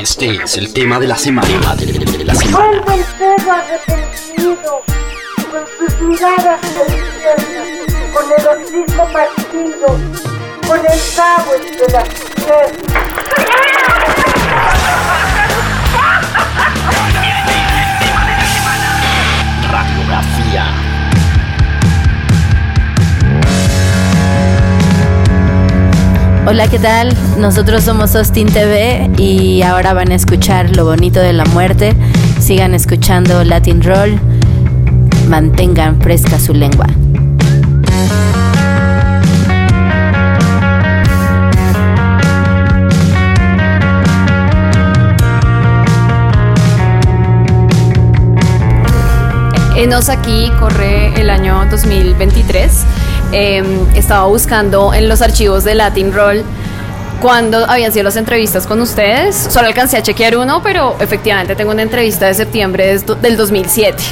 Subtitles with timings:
[0.00, 1.74] Este es el tema de la semana.
[1.74, 2.82] De semana.
[2.82, 4.82] Vuelve el perro arrepentido,
[5.50, 7.62] con sus miradas infierno,
[8.12, 9.88] con el hocico partido,
[10.68, 12.88] con el cabo entre las piernas.
[26.50, 27.14] Hola, ¿qué tal?
[27.36, 31.94] Nosotros somos Austin TV y ahora van a escuchar Lo Bonito de la Muerte.
[32.40, 34.18] Sigan escuchando Latin Roll.
[35.28, 36.86] Mantengan fresca su lengua.
[49.76, 52.86] Enos aquí corre el año 2023
[53.32, 56.44] Em, estaba buscando en los archivos de Latin Roll
[57.20, 59.36] cuando habían sido las entrevistas con ustedes.
[59.36, 64.02] Solo alcancé a chequear uno, pero efectivamente tengo una entrevista de septiembre del 2007.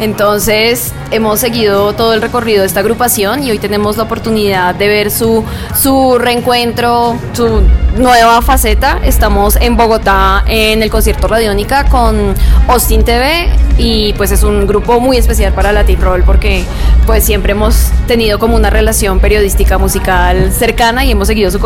[0.00, 4.88] Entonces hemos seguido todo el recorrido de esta agrupación y hoy tenemos la oportunidad de
[4.88, 5.44] ver su,
[5.80, 7.62] su reencuentro, su
[7.96, 9.00] nueva faceta.
[9.04, 12.34] Estamos en Bogotá en el concierto Radiónica con
[12.68, 16.64] Austin TV y pues es un grupo muy especial para Latin Roll porque
[17.06, 21.60] pues siempre hemos tenido como una relación periodística musical cercana y hemos seguido su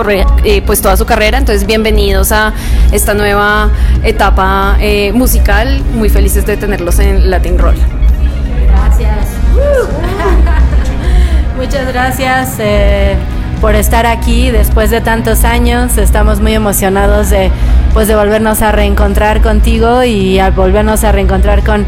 [0.44, 1.38] eh, pues toda su carrera.
[1.38, 2.52] Entonces bienvenidos a
[2.92, 3.70] esta nueva
[4.04, 5.82] etapa eh, musical.
[5.94, 7.76] Muy felices de tenerlos en Latin Roll.
[8.68, 9.28] Gracias.
[11.56, 12.56] Muchas gracias.
[12.58, 13.16] Eh,
[13.62, 15.96] por estar aquí después de tantos años.
[15.96, 17.52] Estamos muy emocionados de,
[17.94, 21.86] pues, de volvernos a reencontrar contigo y a volvernos a reencontrar con,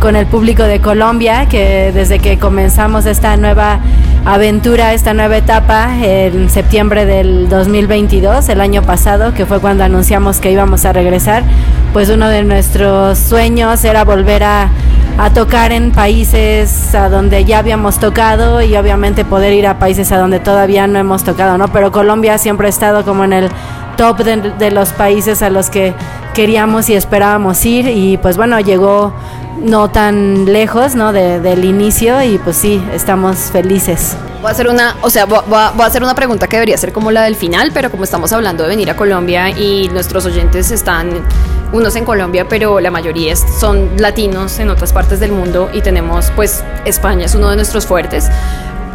[0.00, 3.80] con el público de Colombia, que desde que comenzamos esta nueva
[4.26, 10.40] aventura, esta nueva etapa, en septiembre del 2022, el año pasado, que fue cuando anunciamos
[10.40, 11.44] que íbamos a regresar,
[11.92, 14.68] pues uno de nuestros sueños era volver a
[15.18, 20.12] a tocar en países a donde ya habíamos tocado y obviamente poder ir a países
[20.12, 21.68] a donde todavía no hemos tocado, ¿no?
[21.68, 23.50] Pero Colombia siempre ha estado como en el
[23.96, 25.94] top de, los países a los que
[26.34, 29.14] queríamos y esperábamos ir y pues bueno, llegó
[29.58, 31.12] no tan lejos, ¿no?
[31.12, 34.16] del inicio y pues sí, estamos felices.
[34.42, 37.10] Voy a hacer una, o sea, voy a, hacer una pregunta que debería ser como
[37.10, 41.10] la del final, pero como estamos hablando de venir a Colombia y nuestros oyentes están
[41.72, 46.30] unos en Colombia, pero la mayoría son latinos en otras partes del mundo y tenemos,
[46.36, 48.28] pues, España es uno de nuestros fuertes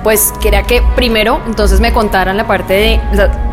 [0.04, 3.02] pues quería que primero entonces me contaran la parte de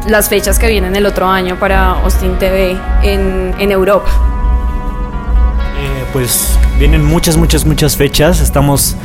[0.08, 4.08] las fechas que vienen el otro año para Austin TV en, en Europa.
[5.78, 8.40] Eh, pues vienen muchas, muchas, muchas fechas.
[8.40, 8.96] Estamos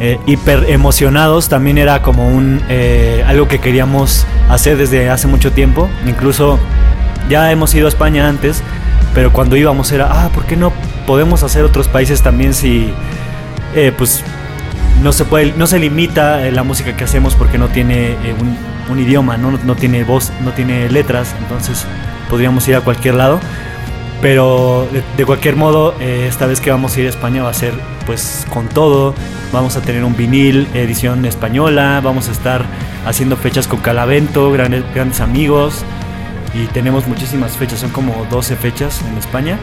[0.00, 1.48] eh, hiper emocionados.
[1.48, 5.88] También era como un eh, algo que queríamos hacer desde hace mucho tiempo.
[6.06, 6.58] Incluso
[7.28, 8.62] ya hemos ido a España antes,
[9.14, 10.72] pero cuando íbamos era, ah, ¿por qué no
[11.06, 12.92] podemos hacer otros países también si,
[13.98, 14.22] pues
[15.04, 18.34] no se puede, no se limita eh, la música que hacemos porque no tiene eh,
[18.88, 19.50] un, idioma, ¿no?
[19.50, 19.76] ¿no?
[19.76, 21.84] tiene voz, no tiene letras, entonces
[22.30, 23.38] podríamos ir a cualquier lado.
[24.22, 24.88] Pero
[25.18, 27.74] de, cualquier modo, eh, esta vez que vamos a ir a España va a ser
[28.06, 29.14] pues con todo.
[29.52, 32.64] Vamos a tener un vinil, edición española, vamos a estar
[33.04, 35.84] haciendo fechas con Calavento, grandes, grandes amigos.
[36.54, 39.58] Y tenemos muchísimas fechas, son como 12 fechas en España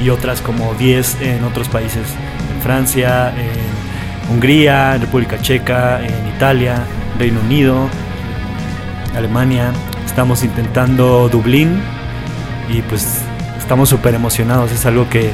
[0.00, 2.04] y otras como 10 en otros países,
[2.54, 3.87] en Francia, en
[4.30, 6.00] Hungría, República Checa,
[6.36, 6.82] Italia,
[7.18, 7.88] Reino Unido,
[9.16, 9.72] Alemania.
[10.06, 11.80] Estamos intentando Dublín
[12.68, 13.22] y pues
[13.58, 14.72] estamos súper emocionados.
[14.72, 15.30] Es algo que,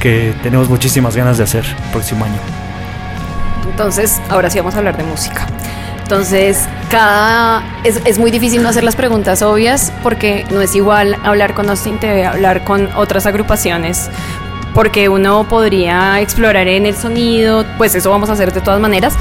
[0.00, 2.38] que tenemos muchísimas ganas de hacer el próximo año.
[3.70, 5.46] Entonces, ahora sí vamos a hablar de música.
[6.02, 11.18] Entonces, cada es, es, muy difícil no hacer las preguntas obvias porque no es igual
[11.22, 14.08] hablar con Austin TV, hablar con otras agrupaciones,
[14.78, 19.12] porque uno podría explorar en el sonido, pues eso vamos a hacer de todas maneras,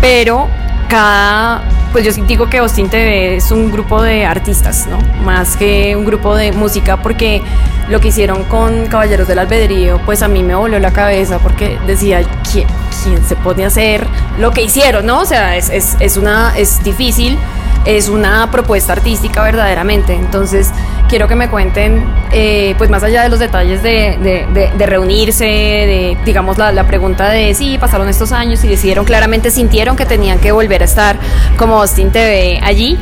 [0.00, 0.48] pero
[0.88, 4.98] cada, pues yo digo que Austin TV es un grupo de artistas, ¿no?
[5.22, 7.42] Más que un grupo de música, porque
[7.88, 11.78] lo que hicieron con Caballeros del Albedrío, pues a mí me voló la cabeza, porque
[11.86, 12.66] decía, ¿quién,
[13.04, 14.04] quién se pone a hacer
[14.40, 15.20] lo que hicieron, ¿no?
[15.20, 17.38] O sea, es, es, es una, es difícil,
[17.84, 20.72] es una propuesta artística verdaderamente, entonces
[21.08, 26.58] quiero que me cuenten, eh, pues más allá de los detalles de, reunirse, de, digamos,
[26.58, 30.82] la, pregunta de si pasaron estos años y decidieron claramente, sintieron que tenían que volver
[30.82, 31.18] a estar
[31.56, 32.98] como Austin TV allí,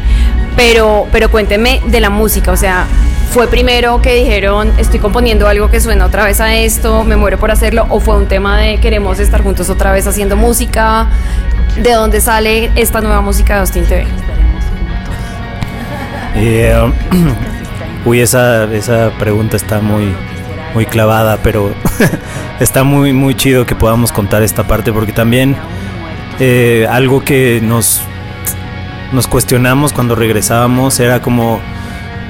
[0.57, 2.87] pero, pero cuéntenme de la música, o sea,
[3.29, 7.39] ¿Fue primero que dijeron, estoy componiendo algo que suena otra vez a esto, me muero
[7.39, 7.85] por hacerlo?
[7.91, 11.09] ¿O fue un tema de queremos estar juntos otra vez haciendo música?
[11.77, 14.07] ¿De dónde sale esta nueva música de Austin TV?
[16.37, 16.93] Eh,
[18.07, 20.15] Uy, esa, esa pregunta está muy,
[20.75, 21.75] muy clavada, pero
[22.61, 25.57] está muy, muy chido que podamos contar esta parte porque también
[26.39, 28.03] eh, algo que nos,
[29.11, 31.61] nos cuestionamos cuando regresábamos era como,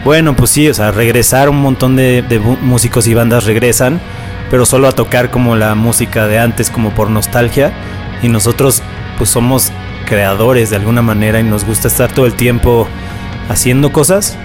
[0.02, 4.00] bueno, pues sí, o sea, regresar un montón de, de músicos y bandas regresan,
[4.50, 7.74] pero solo a tocar como la música de antes, como por nostalgia,
[8.22, 8.82] y nosotros
[9.18, 9.70] pues somos
[10.06, 12.88] creadores de alguna manera y nos gusta estar todo el tiempo
[13.50, 14.38] haciendo cosas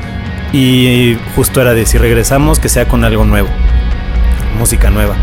[0.53, 3.49] y justo era de si regresamos que sea con algo nuevo,
[4.57, 5.15] música nueva.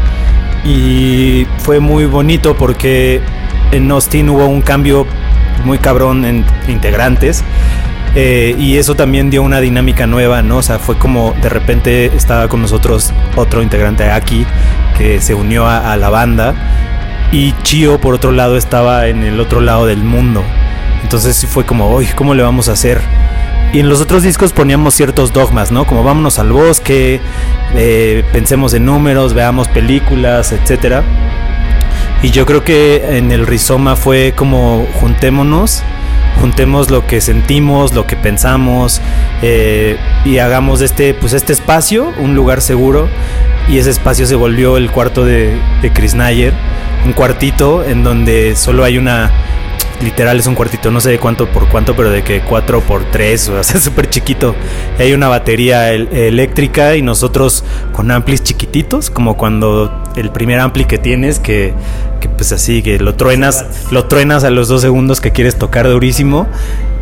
[0.64, 3.20] Y fue muy bonito porque
[3.72, 5.06] en Austin hubo un cambio
[5.64, 7.44] muy cabrón en integrantes.
[8.14, 10.58] Eh, y eso también dio una dinámica nueva, ¿no?
[10.58, 14.46] O sea, fue como de repente estaba con nosotros otro integrante aquí
[14.96, 16.54] que se unió a, la banda
[17.30, 20.42] y Chio por otro lado estaba en el otro lado del mundo.
[21.02, 23.00] Entonces fue como, uy, ¿cómo le vamos a hacer?
[23.73, 25.87] Y en los otros discos poníamos ciertos dogmas, ¿no?
[25.87, 27.20] Como vámonos al bosque,
[27.75, 31.05] eh, pensemos en números, veamos películas, etcétera.
[32.23, 35.82] Y yo creo que en el rizoma fue como juntémonos,
[36.41, 39.03] juntemos lo que sentimos, lo que pensamos
[39.43, 43.09] eh, y hagamos este, pues este espacio un lugar seguro.
[43.69, 45.61] Y ese espacio se volvió el cuarto de
[45.93, 46.55] Chris Nayer,
[47.05, 49.31] un cuartito en donde solo hay una
[50.03, 53.05] literal es un cuartito, no sé de cuánto por cuánto, pero de que 4 por
[53.11, 54.55] 3, o sea, súper chiquito.
[54.99, 60.99] hay una batería eléctrica y nosotros con amplis chiquititos, como cuando el primer ampli que
[60.99, 61.73] tienes, que,
[62.21, 65.89] que pues así, que lo truenas, lo truenas a los dos segundos que quieres tocar
[65.89, 66.47] durísimo.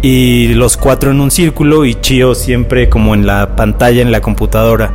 [0.03, 4.21] Y los cuatro en un círculo y Chio siempre como en la pantalla, en la
[4.21, 4.93] computadora.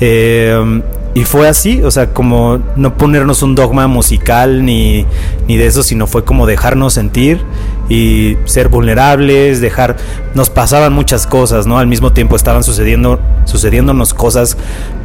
[0.00, 0.82] Eh,
[1.14, 5.06] y fue así, o sea, como no ponernos un dogma musical ni,
[5.46, 7.40] ni de eso, sino fue como dejarnos sentir
[7.88, 9.96] y ser vulnerables, dejar,
[10.34, 11.78] nos pasaban muchas cosas, ¿no?
[11.78, 14.56] Al mismo tiempo estaban sucediendo, sucediéndonos cosas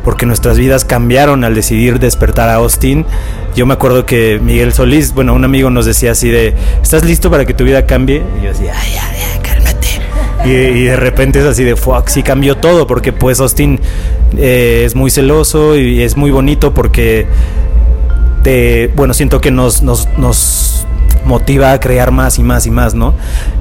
[0.04, 3.06] porque nuestras vidas cambiaron al decidir despertar a Austin.
[3.56, 7.30] Yo me acuerdo que Miguel Solís, bueno, un amigo nos decía así de, ¿estás listo
[7.30, 8.24] para que tu vida cambie?
[8.40, 9.59] Y yo decía, ay, ay, ay,
[10.46, 13.80] y, de repente es así de fuck, sí cambió todo, porque pues Austin
[14.38, 17.28] eh, es muy celoso y es muy bonito porque
[18.44, 20.69] te, bueno, siento que nos, nos, nos
[21.30, 23.14] motiva a crear más y más y más, ¿no?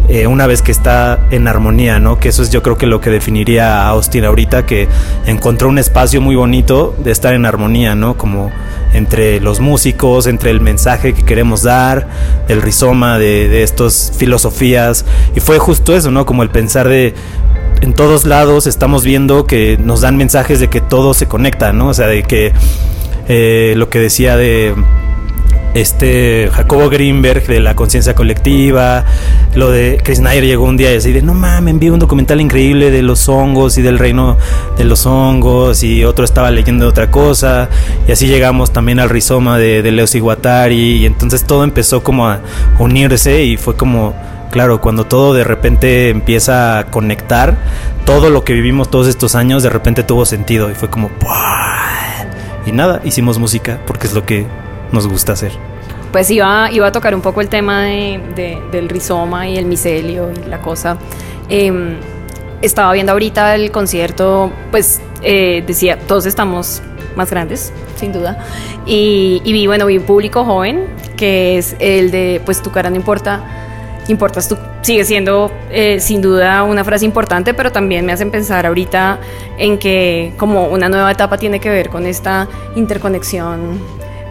[0.09, 2.19] Eh, una vez que está en armonía, ¿no?
[2.19, 4.89] Que eso es yo creo que lo que definiría a Austin ahorita, que
[5.27, 8.17] encontró un espacio muy bonito de estar en armonía, ¿no?
[8.17, 8.51] Como
[8.95, 12.09] entre los músicos, entre el mensaje que queremos dar,
[12.49, 15.05] el rizoma de, de estas filosofías.
[15.37, 16.25] Y fue justo eso, ¿no?
[16.25, 17.15] Como el pensar de,
[17.83, 21.89] en todos lados estamos viendo que nos dan mensajes de que todo se conecta, ¿no?
[21.89, 22.53] O sea, de que
[23.29, 24.75] eh, lo que decía de
[25.75, 29.05] este Jacobo Greenberg de la conciencia colectiva,
[29.55, 32.41] lo de Chris Snyder llegó un día y así de no mames, vi un documental
[32.41, 34.37] increíble de los hongos y del reino
[34.77, 37.69] de los hongos y otro estaba leyendo otra cosa
[38.07, 42.29] y así llegamos también al rizoma de, de Leos Iguatari y entonces todo empezó como
[42.29, 42.41] a
[42.79, 44.15] unirse y fue como
[44.51, 47.59] claro, cuando todo de repente empieza a conectar,
[48.05, 51.11] todo lo que vivimos todos estos años de repente tuvo sentido y fue como
[52.67, 54.47] y nada, hicimos música porque es lo que
[54.93, 55.53] nos gusta hacer.
[56.13, 60.31] Pues iba, iba a tocar un poco el tema de, del rizoma y el micelio
[60.33, 60.97] y la cosa.
[61.49, 61.97] Em,
[62.63, 66.83] estaba viendo ahorita el concierto, pues eh, decía, todos estamos
[67.15, 68.45] más grandes, sin duda.
[68.87, 70.87] Y, y, vi, bueno, vi un público joven,
[71.17, 73.43] que es el de, pues tu cara no importa,
[74.09, 74.57] importas tú.
[74.81, 79.19] Sigue siendo eh, sin duda una frase importante, pero también me hacen pensar ahorita
[79.59, 83.81] en que como una nueva etapa tiene que ver con esta interconexión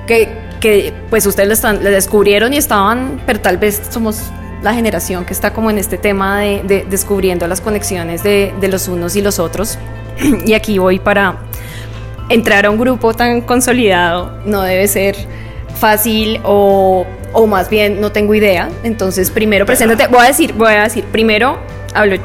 [0.07, 4.21] que que pues ustedes lo, están, descubrieron y estaban, pero tal vez somos
[4.61, 9.15] la generación que está como en este tema de, descubriendo las conexiones de, los unos
[9.15, 9.77] y los otros.
[10.45, 11.37] y aquí voy para
[12.29, 15.15] entrar a un grupo tan consolidado, no debe ser
[15.79, 18.69] fácil o, o más bien no tengo idea.
[18.83, 20.07] Entonces, primero preséntate.
[20.07, 21.59] Voy a decir, voy a decir, primero
[21.93, 22.17] hablo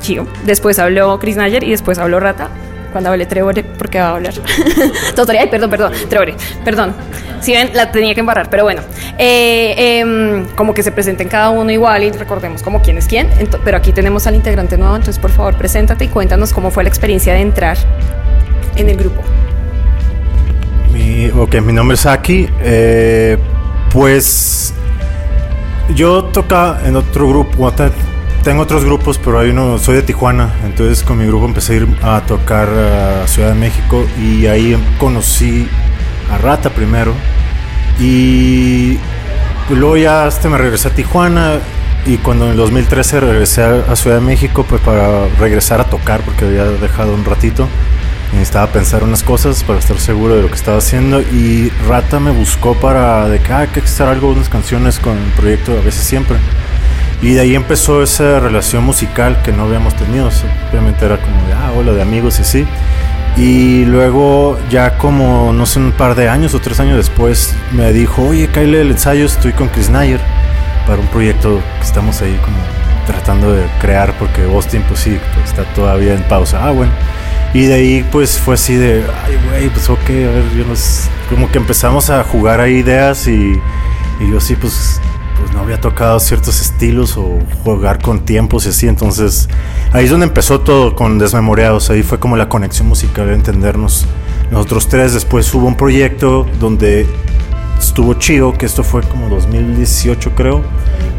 [0.00, 2.48] Chio, después hablo Chris Nayer y después hablo Rata
[2.90, 4.34] cuando hablé Trevor, porque va a hablar.
[5.38, 6.94] Ay, perdón, perdón, Trevor, perdón.
[7.40, 8.82] Si ven, la tenía que embarrar, pero bueno.
[9.18, 13.28] Eh, em, como que se presenten cada uno igual y recordemos como quién es quién.
[13.64, 16.88] pero aquí tenemos al integrante nuevo, entonces por favor, preséntate y cuéntanos cómo fue la
[16.88, 17.76] experiencia de entrar
[18.76, 19.22] en el grupo.
[20.92, 22.48] Mi, ok, mi nombre es Aki.
[22.62, 23.38] Eh,
[23.92, 24.74] pues
[25.94, 27.66] yo toca en otro grupo,
[28.42, 31.76] tengo otros grupos, pero hay uno, soy de Tijuana, entonces con mi grupo empecé a
[31.76, 35.68] ir a tocar a Ciudad de México y ahí conocí
[36.32, 37.12] a Rata primero
[37.98, 38.98] y
[39.68, 41.58] luego ya hasta me regresé a Tijuana
[42.06, 46.22] y cuando en el 2013 regresé a, Ciudad de México, pues para regresar a tocar,
[46.22, 47.68] porque había dejado un ratito,
[48.32, 51.20] necesitaba pensar unas cosas para estar seguro de lo que estaba haciendo.
[51.20, 55.18] Y Rata me buscó para de que ah, hay que hacer algo, unas canciones con
[55.18, 56.38] el proyecto A veces siempre.
[57.22, 60.30] Y de ahí empezó esa relación musical que no habíamos tenido.
[60.30, 62.66] Simplemente era como de, ah, hola, de amigos y sí.
[63.36, 67.92] Y luego, ya como, no sé, un par de años o tres años después, me
[67.92, 70.20] dijo, oye, Kyle, el ensayo, estoy con Chris Nayer
[70.86, 72.56] para un proyecto que estamos ahí como
[73.06, 76.66] tratando de crear, porque Austin, pues sí, pues, está todavía en pausa.
[76.66, 76.92] Ah, bueno.
[77.52, 80.74] Y de ahí, pues fue así de, ay, güey, pues ok, a ver, yo no
[80.74, 81.08] sé.
[81.28, 83.60] Como que empezamos a jugar a ideas y,
[84.20, 85.00] y yo sí, pues
[85.40, 89.48] pues no había tocado ciertos estilos o jugar con tiempos y así, entonces
[89.92, 94.06] ahí es donde empezó todo con Desmemoriados, ahí fue como la conexión musical, de entendernos.
[94.50, 95.14] Nosotros tres.
[95.14, 97.06] Después hubo un proyecto donde
[97.78, 100.62] estuvo chido, que esto fue como 2018 creo,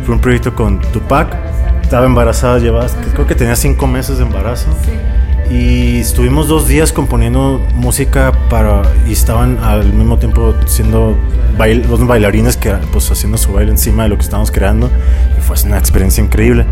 [0.06, 1.36] fue un proyecto con Tupac,
[1.82, 4.68] estaba embarazada, llevaba, creo que tenía cinco meses de embarazo.
[5.52, 11.18] Y estuvimos dos días componiendo música para y estaban al mismo tiempo siendo
[11.58, 14.90] bail, los bailarines que pues haciendo su baile encima de lo que estábamos creando
[15.38, 16.66] y fue una experiencia increíble.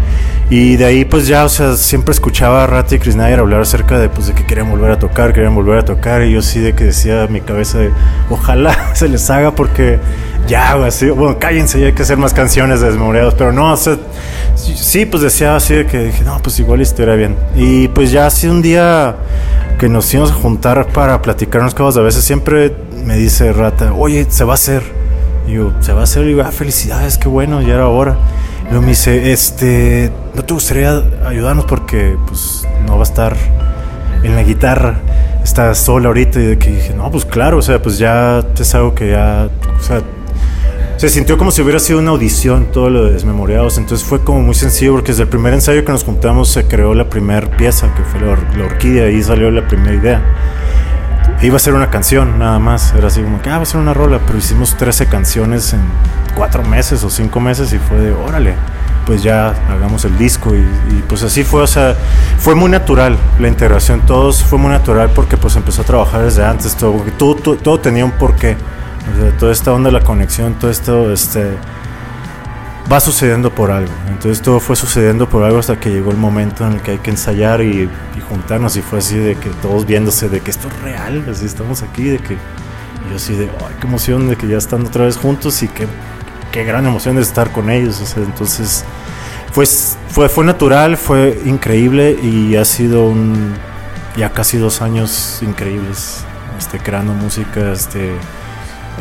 [0.50, 3.60] Y de ahí pues ya o sea siempre escuchaba a Rat y Chris Nair hablar
[3.60, 6.42] acerca de pues de que querían volver a tocar querían volver a tocar y yo
[6.42, 7.92] sí de que decía en mi cabeza de
[8.30, 10.00] ojalá se les haga porque
[10.48, 13.78] ya así bueno cállense ya hay que hacer más canciones de desmemoriados pero no o
[13.78, 13.98] sea
[14.56, 18.26] sí pues decía así de que dije no pues igual estaría bien y pues ya
[18.26, 19.16] así un día
[19.80, 22.74] que nos íbamos a juntar para platicar unas cosas a veces siempre
[23.10, 24.84] me dice Rata, oye, se va a hacer.
[25.48, 26.24] Y yo, se va a hacer.
[26.26, 28.18] Y digo, ah, felicidades, qué bueno, ya era hora.
[28.62, 31.66] Y luego me dice, este, ¿no te gustaría ayudarnos?
[31.66, 33.36] Porque, pues, no va a estar
[34.24, 35.00] en la guitarra.
[35.44, 36.40] Está sola ahorita.
[36.40, 39.50] Y de que dije, no, pues claro, o sea, pues ya es algo que ya,
[39.76, 40.02] o sea,
[41.00, 43.78] se sintió como si hubiera sido una audición todo lo de Desmemoriados.
[43.78, 46.94] Entonces fue como muy sencillo porque desde el primer ensayo que nos juntamos se creó
[46.94, 50.22] la primera pieza, que fue la, or- la orquídea, y salió la primera idea.
[51.42, 53.80] Iba a ser una canción nada más, era así como que, ah, va a ser
[53.80, 55.80] una rola, pero hicimos 13 canciones en
[56.36, 58.56] cuatro meses o cinco meses y fue de, órale,
[59.06, 61.96] pues ya hagamos el disco y, y, pues así fue, o sea,
[62.40, 66.44] fue muy natural la integración, todos fue muy natural porque pues empezó a trabajar desde
[66.44, 68.58] antes, todo, todo, todo, todo tenía un porqué,
[69.08, 71.58] o toda esta onda, la conexión, todo esto, este,
[72.92, 73.92] va sucediendo por algo.
[74.08, 76.98] Entonces todo fue sucediendo por algo hasta que llegó el momento en el que hay
[77.00, 77.90] que ensayar y,
[78.30, 81.82] juntarnos y fue así de que todos viéndose de que esto es real, así estamos
[81.82, 82.38] aquí, de que
[83.10, 85.88] yo así de, ay, qué emoción de que ya están otra vez juntos y qué,
[86.52, 88.16] qué gran emoción de estar con ellos.
[88.16, 88.84] O entonces
[89.52, 93.56] fue, fue, fue natural, fue increíble y ha sido un,
[94.16, 96.24] ya casi dos años increíbles
[96.58, 98.12] este, creando música, este,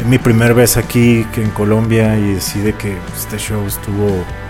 [0.06, 4.06] mi primer vez aquí que en Colombia y decide que este show estuvo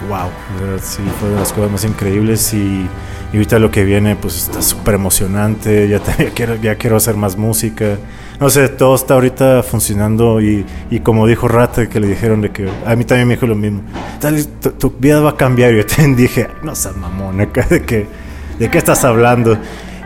[0.09, 2.87] wow, sea, sí fue de las cosas más increíbles y,
[3.33, 7.17] y ahorita lo que viene pues está súper emocionante, ya, ya quiero, ya quiero hacer
[7.17, 7.97] más música,
[8.41, 12.51] no sé, todo está ahorita funcionando y, y como dijo Rata que le dijeron de
[12.51, 13.83] que a mí también me dijo lo mismo,
[14.21, 17.83] tal, tu, tu vida va a cambiar y yo también dije, no seas mamón de
[17.83, 18.07] que,
[18.59, 19.59] de qué estás hablando.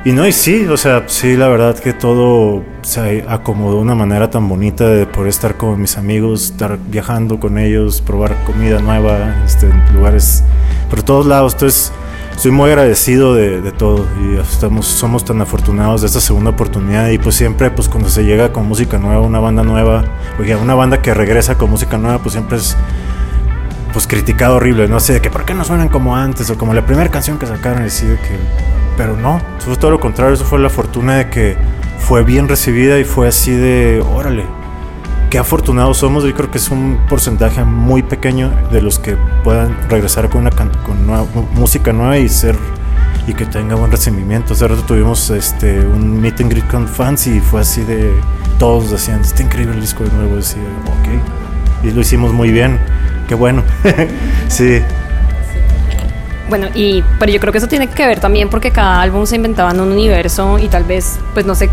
[0.05, 3.95] Y no, y sí, o sea, sí, la verdad que todo se acomodó de una
[3.95, 8.81] manera tan bonita de poder estar con mis amigos, estar viajando con ellos, probar comida
[8.81, 10.43] nueva, este, en lugares
[10.91, 11.53] por todos lados.
[11.53, 11.93] Entonces,
[12.33, 17.19] estoy muy agradecido de, todo y estamos, somos tan afortunados de esta segunda oportunidad y
[17.19, 20.03] pues siempre, pues cuando se llega con música nueva, una banda nueva,
[20.37, 22.77] oiga, una banda que regresa con música nueva, pues siempre es
[23.93, 26.75] pues criticado horrible, no sé, de que por qué no suenan como antes o como
[26.75, 30.35] la primera canción que sacaron y así de que pero no, fue todo lo contrario,
[30.35, 31.57] eso fue la fortuna de que
[31.99, 34.45] fue bien recibida y fue así de, órale,
[35.31, 39.77] qué afortunados somos, yo creo que es un porcentaje muy pequeño de los que puedan
[39.89, 42.57] regresar con una con nueva- música nueva y ser
[43.27, 44.53] y que tenga buen recibimiento.
[44.53, 48.13] Hace rato tuvimos este un meet and greet con fans y fue así de
[48.59, 52.79] todos decían, está increíble el disco de nuevo, decía, ok, y lo hicimos muy bien,
[53.29, 53.63] qué bueno,
[54.49, 54.81] sí.
[56.49, 59.37] Bueno, y pero yo creo que eso tiene que ver también porque cada álbum se
[59.37, 61.71] inventaba en un universo y tal vez, pues no sé,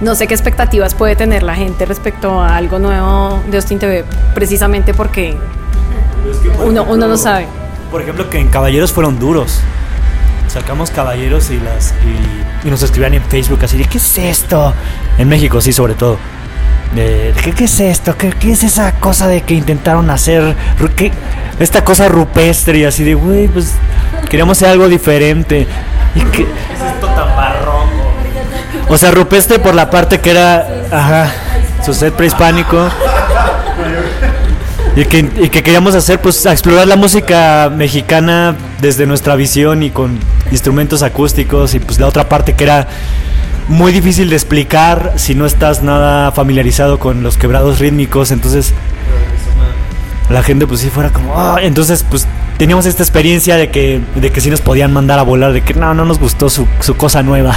[0.00, 4.04] no sé qué expectativas puede tener la gente respecto a algo nuevo de Austin TV,
[4.34, 5.36] precisamente porque
[6.64, 7.46] uno, uno no sabe.
[7.90, 9.60] Por ejemplo, que en Caballeros fueron duros.
[10.48, 11.94] Sacamos Caballeros y las
[12.64, 14.72] y, y nos escribían en Facebook así de ¿qué es esto?
[15.18, 16.18] En México sí, sobre todo.
[16.94, 18.16] ¿Qué, qué es esto?
[18.16, 20.54] ¿Qué, qué es esa cosa de que intentaron hacer?
[21.58, 23.72] Esta cosa rupestre y así de, güey, pues
[24.28, 25.66] queríamos hacer algo diferente.
[26.14, 28.12] ¿Y qué es esto tan barroco?
[28.88, 31.32] O sea, rupestre por la parte que era, ajá,
[31.84, 32.88] su set prehispánico.
[34.94, 39.90] y que, y que queríamos hacer, pues, explorar la música mexicana desde nuestra visión y
[39.90, 40.18] con
[40.50, 42.86] instrumentos acústicos y pues la otra parte que era
[43.68, 48.72] muy difícil de explicar si no estás nada familiarizado con los quebrados rítmicos, entonces
[50.30, 52.26] la gente pues sí fuera como, "Ah", entonces pues
[52.58, 55.74] teníamos esta experiencia de que, de que sí nos podían mandar a volar, de que
[55.74, 57.54] no, no nos gustó su, su cosa nueva.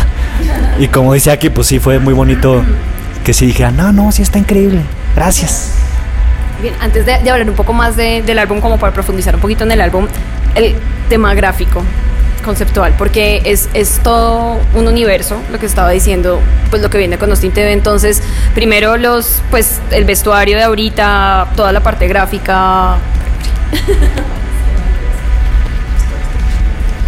[0.80, 2.64] Y como dice aquí, pues sí fue muy bonito
[3.24, 4.82] que sí dijeran, no, no, sí está increíble,
[5.16, 5.72] gracias.
[6.62, 9.42] Bien, antes de, de hablar un poco más de- del álbum, como para profundizar un
[9.42, 10.08] poquito en el álbum,
[10.56, 10.76] el
[11.08, 11.82] tema gráfico,
[12.50, 16.42] conceptual, porque es, es todo un universo, lo que estaba diciendo,
[16.72, 17.74] pues lo que viene con Austin TV.
[17.74, 18.24] Entonces,
[18.56, 22.98] primero los, pues el vestuario de ahorita, toda la parte gráfica.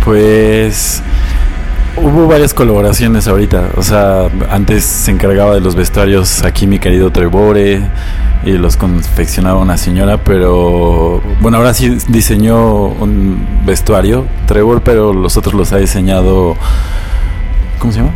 [0.05, 1.03] Pues
[1.97, 3.71] hubo varias colaboraciones ahorita.
[3.77, 7.81] O sea, antes se encargaba de los vestuarios aquí mi querido Trebore
[8.43, 15.37] y los confeccionaba una señora, pero bueno, ahora sí diseñó un vestuario Trevor, pero los
[15.37, 16.55] otros los ha diseñado
[17.79, 18.11] ¿cómo se llama?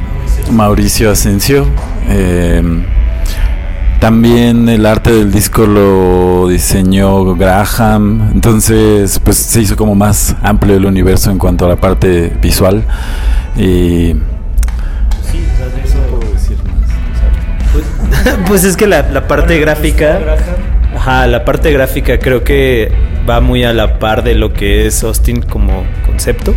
[0.52, 1.66] Mauricio Asensio.
[2.08, 2.62] Eh,
[4.00, 10.76] también el arte del disco lo diseñó Graham, entonces pues se hizo como más amplio
[10.76, 12.84] el universo en cuanto a la parte visual
[13.58, 14.16] y
[18.48, 20.20] Pues es que la, la parte gráfica.
[20.96, 22.92] Ajá, la parte gráfica creo que
[23.30, 26.56] va muy a la par de lo que es Austin como concepto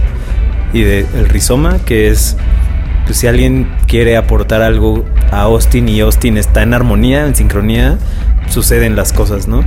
[0.73, 2.37] y de el rizoma, que es
[3.05, 7.99] pues si alguien quiere aportar algo a Austin y Austin está en armonía, en sincronía,
[8.51, 9.65] suceden las cosas, ¿no?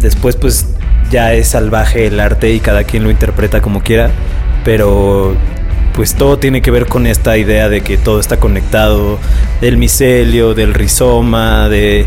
[0.00, 0.74] Después pues
[1.10, 4.10] ya es salvaje el arte y cada quien lo interpreta como quiera,
[4.64, 5.36] pero
[5.96, 9.18] pues todo tiene que ver con esta idea de que todo está conectado,
[9.60, 12.06] del micelio, del rizoma, de,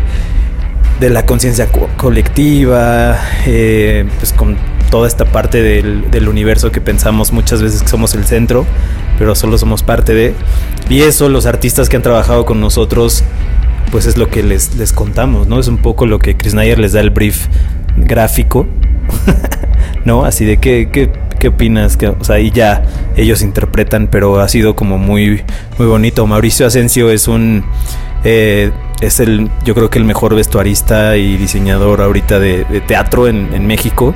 [1.00, 4.56] de la conciencia co- colectiva, eh, pues con
[4.90, 8.64] toda esta parte del, del universo que pensamos muchas veces que somos el centro,
[9.18, 10.34] pero solo somos parte de.
[10.88, 13.22] Y eso los artistas que han trabajado con nosotros,
[13.90, 15.58] pues es lo que les, les contamos, ¿no?
[15.60, 17.46] Es un poco lo que Chris Nayer les da el brief
[17.96, 18.66] gráfico,
[20.04, 20.24] ¿no?
[20.24, 22.84] Así de qué, qué, qué opinas, que, ahí ya
[23.16, 25.42] ellos interpretan, pero ha sido como muy,
[25.78, 26.24] muy bonito.
[26.28, 27.64] Mauricio Asensio es un,
[28.22, 33.66] eh, es el, yo creo que el mejor vestuarista y diseñador ahorita de, teatro en,
[33.66, 34.14] México.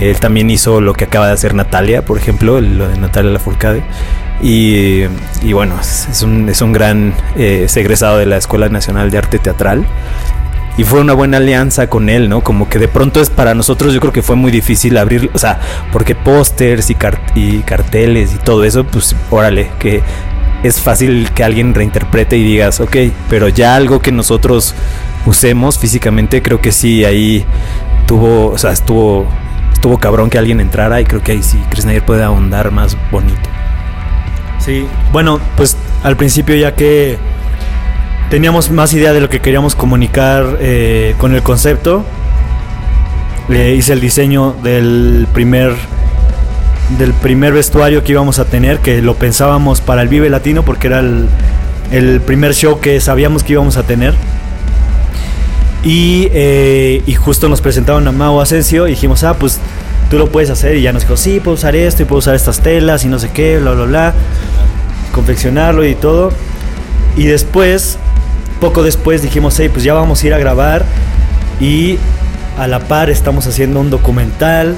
[0.00, 3.82] Él también hizo lo que acaba de hacer Natalia, por ejemplo, lo de Natalia Lafourcade.
[4.42, 5.02] Y,
[5.42, 9.18] y bueno, es, un, es un gran eh, es egresado de la Escuela Nacional de
[9.18, 9.84] Arte Teatral.
[10.78, 12.42] Y fue una buena alianza con él, ¿no?
[12.42, 15.38] Como que de pronto es para nosotros, yo creo que fue muy difícil abrir, o
[15.38, 15.60] sea,
[15.92, 16.96] porque pósters y,
[17.34, 20.02] y carteles y todo eso, pues órale, que
[20.62, 22.96] es fácil que alguien reinterprete y digas, ok,
[23.28, 24.74] pero ya algo que nosotros
[25.26, 27.44] usemos físicamente, creo que sí, ahí
[28.06, 29.26] tuvo, o sea, estuvo,
[29.72, 33.50] estuvo cabrón que alguien entrara y creo que ahí sí, Chris puede ahondar más bonito.
[34.58, 37.18] Sí, bueno, pues al principio ya que
[38.32, 42.02] teníamos más idea de lo que queríamos comunicar eh, con el concepto,
[43.50, 45.74] le hice el diseño del primer
[46.98, 50.86] del primer vestuario que íbamos a tener, que lo pensábamos para el Vive Latino porque
[50.86, 51.28] era el,
[51.90, 54.14] el primer show que sabíamos que íbamos a tener.
[55.84, 59.58] Y, eh, y justo nos presentaron a Mau Asensio y dijimos, ah, pues
[60.08, 60.78] tú lo puedes hacer.
[60.78, 63.18] Y ya nos dijo, sí, puedo usar esto y puedo usar estas telas y no
[63.18, 64.14] sé qué, bla, bla, bla.
[65.12, 66.32] Confeccionarlo y todo.
[67.14, 67.98] Y después,
[68.62, 70.84] poco después dijimos, hey, pues ya vamos a ir a grabar.
[71.60, 71.98] Y
[72.56, 74.76] a la par estamos haciendo un documental.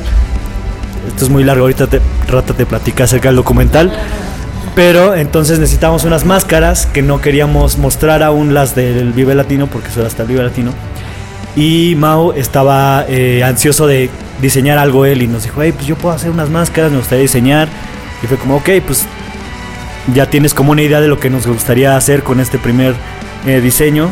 [1.07, 3.93] Esto es muy largo, ahorita te, Rata te platica acerca del documental.
[4.75, 9.89] Pero entonces necesitamos unas máscaras que no queríamos mostrar aún las del Vive Latino, porque
[9.95, 10.73] era hasta el Vive Latino.
[11.55, 14.09] Y Mau estaba eh, ansioso de
[14.41, 17.21] diseñar algo él y nos dijo, hey, pues yo puedo hacer unas máscaras, me gustaría
[17.21, 17.69] diseñar.
[18.23, 19.05] Y fue como, ok, pues
[20.15, 22.95] ya tienes como una idea de lo que nos gustaría hacer con este primer
[23.47, 24.11] eh, diseño.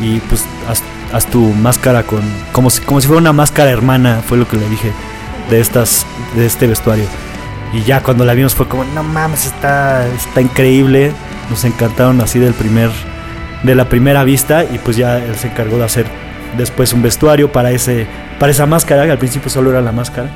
[0.00, 0.82] Y pues haz,
[1.12, 4.56] haz tu máscara con, como si, como si fuera una máscara hermana, fue lo que
[4.56, 4.92] le dije
[5.50, 7.04] de, estas, de este vestuario.
[7.72, 11.12] Y ya cuando la vimos fue como, no mames, está, está increíble.
[11.50, 12.90] Nos encantaron así del primer,
[13.62, 14.64] de la primera vista.
[14.64, 16.06] Y pues ya él se encargó de hacer
[16.56, 18.06] después un vestuario para, ese,
[18.38, 20.30] para esa máscara, que al principio solo era la máscara.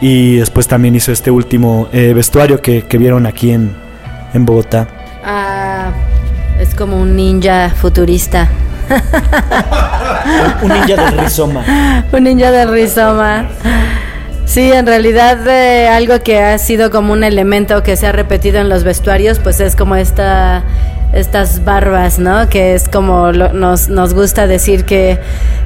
[0.00, 3.74] Y después también hizo este último eh, vestuario que, que vieron aquí en,
[4.34, 4.88] en Bogotá.
[5.24, 5.63] Ah,
[6.74, 8.48] es como un ninja futurista.
[10.62, 11.64] Un ninja del rizoma.
[12.12, 13.46] un ninja del rizoma.
[14.44, 18.58] Sí, en realidad eh, algo que ha sido como un elemento que se ha repetido
[18.60, 20.64] en los vestuarios, pues es como esta
[21.12, 22.48] estas barbas, ¿no?
[22.48, 25.20] Que es como lo- nos, nos gusta decir que,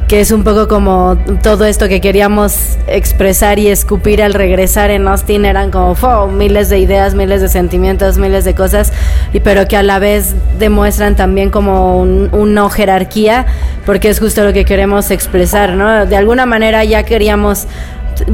[0.08, 5.06] que es un poco como todo esto que queríamos expresar y escupir al regresar en
[5.06, 8.90] Austin eran como miles de ideas, miles de sentimientos, miles de cosas,
[9.34, 13.44] y pero que a la vez demuestran también como un, un no jerarquía,
[13.84, 16.06] porque es justo lo que queremos expresar, ¿no?
[16.06, 17.66] De alguna manera ya queríamos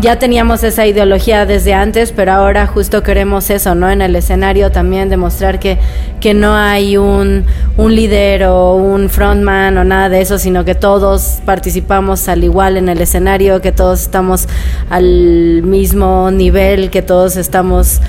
[0.00, 3.90] ya teníamos esa ideología desde antes, pero ahora justo queremos eso, ¿no?
[3.90, 5.78] En el escenario también demostrar que,
[6.20, 7.44] que no hay un,
[7.76, 12.76] un líder o un frontman o nada de eso, sino que todos participamos al igual
[12.76, 14.48] en el escenario, que todos estamos
[14.90, 18.00] al mismo nivel, que todos estamos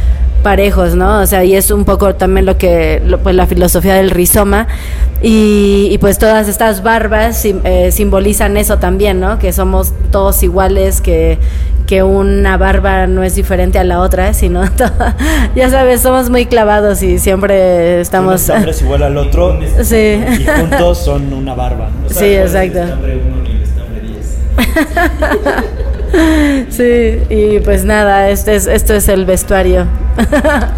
[0.49, 1.21] parejos, ¿no?
[1.21, 4.67] O sea, y es un poco también lo que, lo- pues la filosofía del rizoma.
[5.23, 9.39] Y, y pues todas estas barbas sim- eh, simbolizan eso también, ¿no?
[9.39, 11.39] Que somos todos iguales, que,
[11.87, 14.61] que una barba no es diferente a la otra, sino
[15.55, 18.33] ya sabes, somos muy clavados y siempre estamos...
[18.33, 20.19] Un estambre es igual al otro Sí.
[20.39, 21.89] y juntos son una barba.
[22.03, 22.09] ¿no?
[22.09, 22.79] Sí, exacto.
[26.69, 29.85] Sí, y pues nada, este es, esto es el vestuario.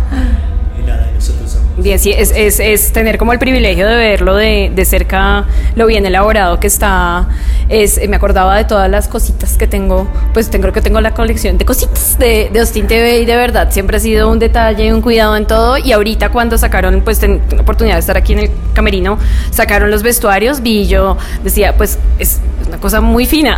[1.79, 5.45] Bien, sí, es, es, es tener como el privilegio de verlo de, de cerca,
[5.75, 7.27] lo bien elaborado que está.
[7.69, 11.59] Es, me acordaba de todas las cositas que tengo, pues tengo que tengo la colección
[11.59, 15.01] de cositas de, de Austin TV y de verdad siempre ha sido un detalle, un
[15.01, 15.77] cuidado en todo.
[15.77, 19.19] Y ahorita cuando sacaron, pues ten- la oportunidad de estar aquí en el camerino,
[19.51, 23.55] sacaron los vestuarios, vi y yo decía, pues es una cosa muy fina.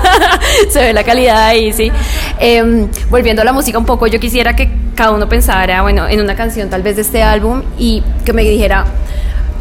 [0.70, 1.92] Se ve la calidad ahí, sí.
[2.40, 6.20] Em, volviendo a la música un poco, yo quisiera que cada uno pensara, bueno, en
[6.20, 8.86] una canción tal vez de este álbum y que me dijera,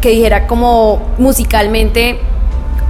[0.01, 2.19] que dijera como musicalmente,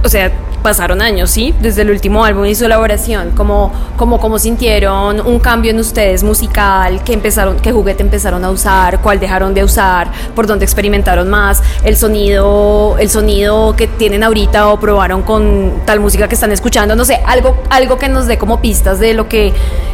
[0.02, 0.30] o sea,
[0.62, 1.54] pasaron años, ¿sí?
[1.60, 6.24] Desde el último álbum y su elaboración, como, como, como sintieron un cambio en ustedes
[6.24, 11.28] musical, qué empezaron, qué juguete empezaron a usar, cuál dejaron de usar, por dónde experimentaron
[11.28, 16.50] más, el sonido, el sonido que tienen ahorita o probaron con tal música que están
[16.50, 19.52] escuchando, no sé, algo, algo que nos dé como pistas de lo que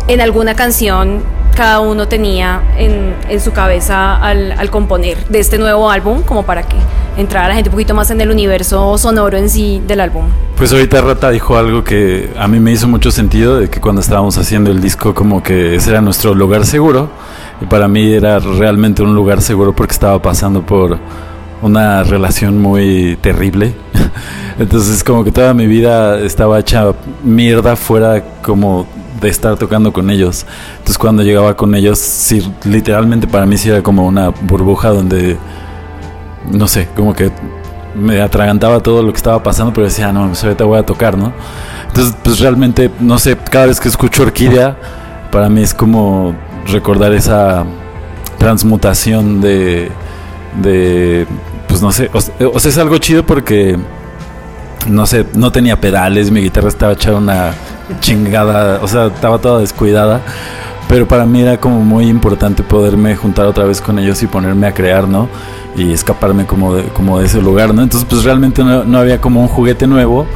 [0.09, 1.23] en alguna canción
[1.55, 6.45] cada uno tenía en, en su cabeza al, al componer de este nuevo álbum, como
[6.45, 6.77] para que
[7.17, 10.25] entrara la gente un poquito más en el universo sonoro en sí del álbum.
[10.57, 14.01] Pues ahorita Rata dijo algo que a mí me hizo mucho sentido, de que cuando
[14.01, 17.11] estábamos haciendo el disco como que ese era nuestro lugar seguro.
[17.61, 20.99] Y para mí era realmente un lugar seguro porque estaba pasando por
[21.63, 23.75] una relación muy terrible.
[24.59, 28.87] Entonces como que toda mi vida estaba hecha mierda fuera como
[29.27, 30.47] de estar tocando con ellos.
[30.73, 35.37] Entonces cuando llegaba con ellos, sí, literalmente para mí sí era como una burbuja donde,
[36.51, 37.31] no sé, como que
[37.95, 41.17] me atragantaba todo lo que estaba pasando, pero decía, no, pues ahorita voy a tocar,
[41.17, 41.33] ¿no?
[41.89, 44.77] Entonces, pues realmente, no sé, cada vez que escucho Orquídea,
[45.31, 46.35] para mí es como
[46.67, 47.65] recordar esa
[48.39, 49.91] transmutación de,
[50.63, 51.27] de
[51.69, 53.79] pues no sé, o, se- o sea, es algo chido porque,
[54.89, 57.53] no sé, no tenía pedales, mi guitarra estaba hecha una
[58.01, 60.21] chingada, o sea, estaba toda descuidada.
[60.89, 64.67] Pero para mí era como muy importante poderme juntar otra vez con ellos y ponerme
[64.67, 65.29] a crear, ¿no?
[65.75, 67.83] Y escaparme como de, como de ese lugar, ¿no?
[67.83, 70.27] Entonces, pues realmente no, no había como un juguete nuevo,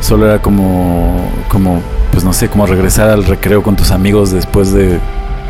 [0.00, 4.72] solo era como, como, pues no sé, como regresar al recreo con tus amigos después
[4.72, 4.98] de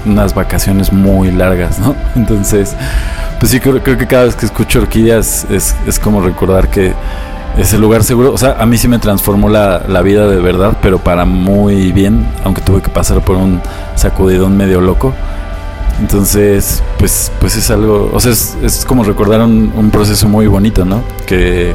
[0.04, 1.94] unas vacaciones muy largas, ¿no?
[2.16, 2.76] Entonces,
[3.38, 6.92] pues sí, creo, que cada vez que escucho Orquídeas es, es como recordar que
[7.58, 10.76] ese lugar seguro, o sea, a mí sí me transformó la, la vida de verdad,
[10.80, 13.60] pero para muy bien, aunque tuve que pasar por un
[13.96, 15.12] sacudidón medio loco.
[16.00, 20.46] Entonces, pues, pues es algo, o sea, es, es como recordar un, un proceso muy
[20.46, 21.02] bonito, ¿no?
[21.26, 21.74] Que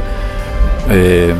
[0.90, 1.34] eh,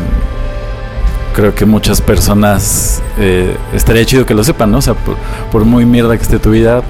[1.35, 4.79] creo que muchas personas eh, estaría chido que lo sepan, ¿no?
[4.79, 5.17] O sea, por,
[5.51, 6.83] por muy mierda que esté tu vida,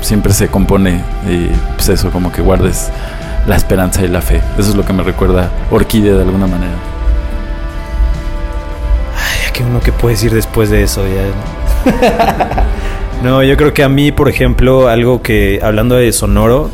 [0.00, 2.90] siempre se compone y pues eso, como que guardes
[3.46, 4.40] la esperanza y la fe.
[4.58, 6.72] Eso es lo que me recuerda Orquídea de alguna manera.
[9.16, 11.02] Ay, ¿qué uno que puede decir después de eso?
[11.06, 12.64] Ya.
[13.22, 16.70] no, yo creo que a mí, por ejemplo, algo que, hablando de sonoro,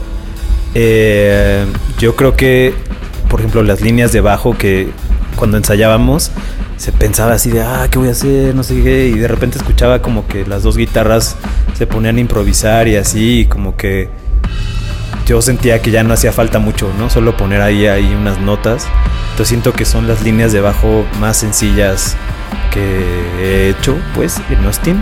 [0.75, 1.65] eh,
[1.99, 2.75] yo creo que,
[3.29, 4.91] por ejemplo, las líneas de bajo que
[5.37, 6.31] cuando ensayábamos,
[6.77, 8.55] se pensaba así de, ah, ¿qué voy a hacer?
[8.55, 9.09] No sé qué.
[9.09, 11.37] Y de repente escuchaba como que las dos guitarras
[11.75, 14.09] se ponían a improvisar y así, como que
[15.31, 17.09] yo sentía que ya no hacía falta mucho, ¿no?
[17.09, 18.89] Solo poner ahí, ahí unas notas.
[19.31, 22.17] Entonces siento que son las líneas de bajo más sencillas
[22.73, 22.83] que
[23.39, 25.01] he hecho, pues, en Austin.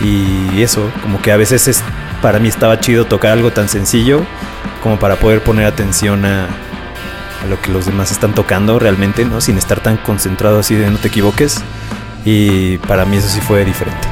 [0.00, 1.82] Y eso, como que a veces es,
[2.22, 4.24] para mí estaba chido tocar algo tan sencillo
[4.80, 9.40] como para poder poner atención a, a lo que los demás están tocando realmente, ¿no?
[9.40, 11.64] Sin estar tan concentrado así de no te equivoques.
[12.24, 14.06] Y para mí eso sí fue diferente.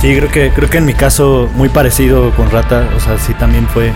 [0.00, 3.34] Sí, creo que, creo que en mi caso muy parecido con Rata, o sea, sí
[3.34, 3.92] también fue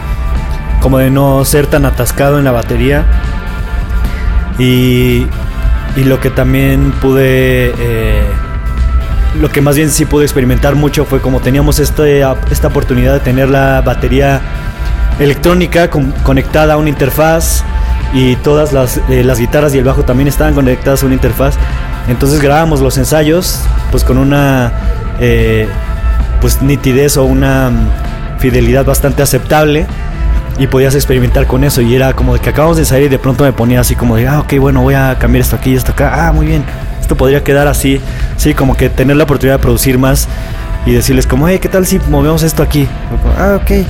[0.80, 3.04] como de no ser tan atascado en la batería.
[4.58, 5.26] Y,
[5.96, 8.22] y lo que también pude, eh,
[9.40, 13.20] lo que más bien sí pude experimentar mucho fue como teníamos este, esta oportunidad de
[13.20, 14.40] tener la batería
[15.20, 17.62] electrónica con- conectada a una interfaz
[18.14, 21.54] y todas las, eh, las guitarras y el bajo también estaban conectadas a una interfaz.
[22.08, 23.60] Entonces grabábamos los ensayos
[23.90, 24.72] pues con una
[25.20, 25.68] eh,
[26.40, 29.86] pues nitidez o una mm, fidelidad bastante aceptable
[30.58, 31.80] y podías experimentar con eso.
[31.80, 34.16] Y era como de que acabamos de salir y de pronto me ponía así como
[34.16, 36.28] de ah ok bueno voy a cambiar esto aquí y esto acá.
[36.28, 36.64] Ah muy bien.
[37.00, 38.00] Esto podría quedar así
[38.36, 40.28] sí como que tener la oportunidad de producir más
[40.84, 42.86] y decirles como hey qué tal si movemos esto aquí
[43.38, 43.86] ah ok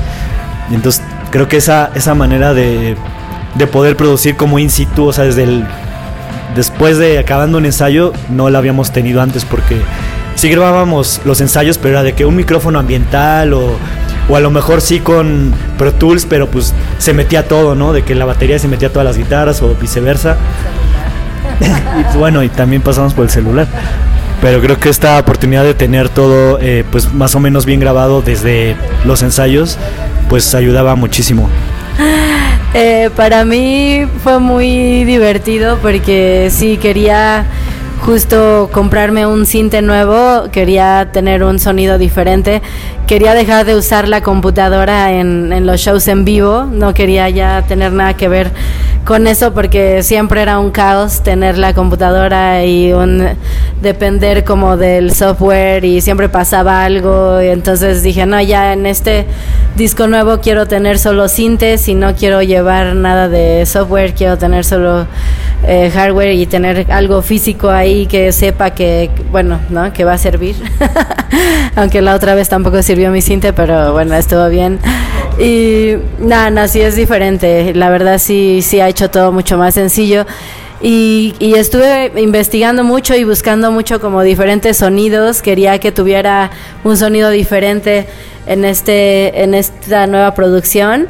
[0.71, 1.03] entonces
[1.33, 2.97] creo que esa esa manera de
[3.57, 5.65] de poder producir como in situ o sea desde el
[6.55, 9.83] después de acabando un ensayo no la habíamos tenido antes porque
[10.39, 13.73] sí grabábamos los ensayos, pero era de que un micrófono ambiental o,
[14.29, 17.93] o a lo mejor sí con Pro Tools, pero pues se metía todo, ¿no?
[17.93, 20.37] De que la batería se metía todas las guitarras o viceversa.
[21.61, 23.67] y pues, bueno, y también pasamos por el celular.
[24.41, 28.23] Pero creo que esta oportunidad de tener todo eh, pues más o menos bien grabado
[28.23, 29.79] desde los ensayos,
[30.29, 31.49] pues ayudaba muchísimo.
[32.75, 37.47] Eh, para mí fue muy divertido porque sí quería
[38.01, 42.63] justo comprarme un cinte nuevo, quería tener un sonido diferente,
[43.09, 47.91] quería dejar de usar la computadora en, los shows en vivo, no quería ya tener
[47.91, 48.51] nada que ver
[49.07, 53.27] con eso porque siempre era un caos tener la computadora y un
[53.81, 57.41] depender como del software y siempre pasaba algo.
[57.41, 59.25] Y entonces dije no ya en este
[59.75, 64.13] disco nuevo quiero tener solo sintes y no quiero llevar nada de software.
[64.13, 65.07] Quiero tener solo
[65.67, 70.19] eh, hardware y tener algo físico ahí que sepa que bueno no que va a
[70.19, 70.55] servir
[71.75, 74.79] aunque la otra vez tampoco sirvió mi cinte pero bueno estuvo bien
[75.39, 77.73] y nada, no, sí es diferente.
[77.75, 80.27] La verdad sí, sí ha hecho todo mucho más sencillo.
[80.81, 85.41] Y, y estuve investigando mucho y buscando mucho como diferentes sonidos.
[85.41, 86.51] Quería que tuviera
[86.83, 88.07] un sonido diferente
[88.47, 91.07] en este, en esta nueva producción.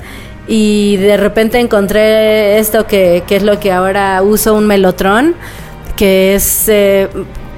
[0.47, 5.35] Y de repente encontré esto que, que es lo que ahora uso, un melotron,
[5.97, 7.09] que es eh,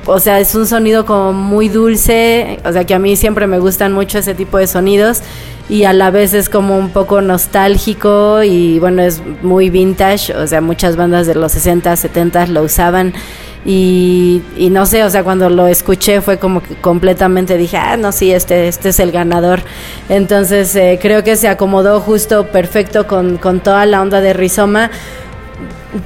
[0.07, 3.59] o sea, es un sonido como muy dulce, o sea, que a mí siempre me
[3.59, 5.23] gustan mucho ese tipo de sonidos
[5.69, 10.47] y a la vez es como un poco nostálgico y bueno, es muy vintage, o
[10.47, 13.15] sea, muchas bandas de los 60, 70 lo usaban
[13.65, 18.11] y, no sé, o sea, cuando lo escuché fue como que completamente dije, ah, no,
[18.11, 19.61] sí, este, este es el ganador.
[20.09, 24.91] Entonces eh, creo que se acomodó justo perfecto con, con toda la onda de Rizoma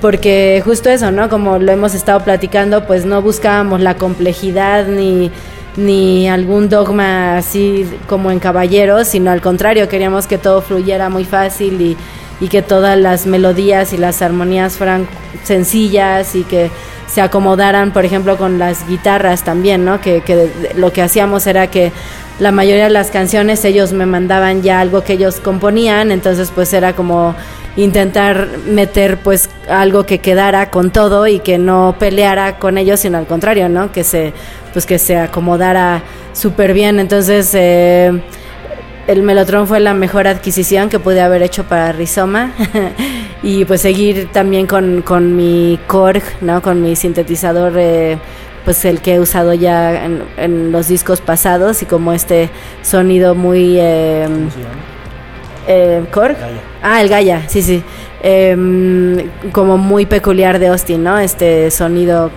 [0.00, 1.28] porque justo eso, ¿no?
[1.28, 5.30] Como lo hemos estado platicando, pues no buscábamos la complejidad ni,
[5.76, 11.24] ni algún dogma así como en caballeros, sino al contrario, queríamos que todo fluyera muy
[11.24, 11.96] fácil y,
[12.40, 15.06] y que todas las melodías y las armonías fueran
[15.42, 16.70] sencillas y que
[17.06, 20.00] se acomodaran, por ejemplo, con las guitarras también, ¿no?
[20.00, 21.92] Que, que lo que hacíamos era que
[22.40, 26.72] la mayoría de las canciones ellos me mandaban ya algo que ellos componían, entonces pues
[26.72, 27.34] era como
[27.76, 33.18] intentar meter pues algo que quedara con todo y que no peleara con ellos, sino
[33.18, 33.90] al contrario, ¿no?
[33.92, 34.32] Que se
[34.72, 36.98] pues que se acomodara súper bien.
[37.00, 38.22] Entonces eh,
[39.06, 42.52] el Melotron fue la mejor adquisición que pude haber hecho para Rizoma
[43.42, 46.62] y pues seguir también con, con mi Korg, ¿no?
[46.62, 48.18] Con mi sintetizador eh,
[48.64, 50.06] pues el que he usado ya
[50.38, 52.50] en, los discos pasados y como este
[52.82, 54.26] sonido muy eh,
[55.66, 56.38] eh, Korg.
[56.38, 56.60] Gaia.
[56.82, 57.82] Ah, el Gaia, sí, sí.
[58.22, 61.18] Eh, como muy peculiar de Austin, ¿no?
[61.18, 62.30] Este sonido